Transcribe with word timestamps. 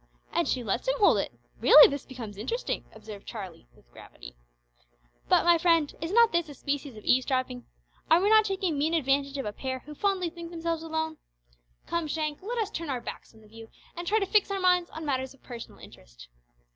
"And 0.31 0.47
she 0.47 0.63
lets 0.63 0.87
him 0.87 0.95
hold 0.97 1.19
it. 1.19 1.31
Really 1.59 1.87
this 1.87 2.07
becomes 2.07 2.35
interesting," 2.35 2.85
observed 2.91 3.27
Charlie, 3.27 3.67
with 3.75 3.91
gravity. 3.91 4.35
"But, 5.29 5.45
my 5.45 5.59
friend, 5.59 5.93
is 6.01 6.11
not 6.11 6.31
this 6.31 6.49
a 6.49 6.55
species 6.55 6.97
of 6.97 7.05
eavesdropping? 7.05 7.67
Are 8.09 8.19
we 8.19 8.27
not 8.27 8.45
taking 8.45 8.79
mean 8.79 8.95
advantage 8.95 9.37
of 9.37 9.45
a 9.45 9.53
pair 9.53 9.77
who 9.85 9.93
fondly 9.93 10.31
think 10.31 10.49
themselves 10.49 10.81
alone? 10.81 11.17
Come, 11.85 12.07
Shank, 12.07 12.41
let 12.41 12.57
us 12.57 12.71
turn 12.71 12.89
our 12.89 12.99
backs 12.99 13.35
on 13.35 13.41
the 13.41 13.47
view 13.47 13.69
and 13.95 14.07
try 14.07 14.17
to 14.17 14.25
fix 14.25 14.49
our 14.49 14.59
minds 14.59 14.89
on 14.89 15.05
matters 15.05 15.35
of 15.35 15.43
personal 15.43 15.79
interest." 15.79 16.29